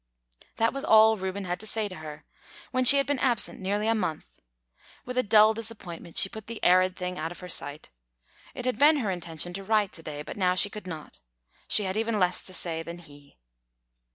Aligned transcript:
This 0.57 0.71
was 0.71 0.83
all 0.83 1.15
Reuben 1.15 1.43
had 1.45 1.59
to 1.59 1.67
say 1.67 1.87
to 1.87 1.97
her, 1.97 2.25
when 2.71 2.83
she 2.83 2.97
had 2.97 3.05
been 3.05 3.19
absent 3.19 3.59
nearly 3.59 3.87
a 3.87 3.93
month. 3.93 4.41
With 5.05 5.15
a 5.15 5.21
dull 5.21 5.53
disappointment, 5.53 6.17
she 6.17 6.27
put 6.27 6.47
the 6.47 6.59
arid 6.63 6.95
thing 6.95 7.19
out 7.19 7.31
of 7.31 7.41
her 7.41 7.49
sight. 7.49 7.91
It 8.55 8.65
had 8.65 8.79
been 8.79 8.97
her 8.97 9.11
intention 9.11 9.53
to 9.53 9.63
write 9.63 9.91
to 9.91 10.01
day, 10.01 10.23
but 10.23 10.37
now 10.37 10.55
she 10.55 10.71
could 10.71 10.87
not. 10.87 11.19
She 11.67 11.83
had 11.83 11.97
even 11.97 12.17
less 12.17 12.43
to 12.47 12.53
say 12.55 12.81
than 12.81 12.97
he. 12.97 13.37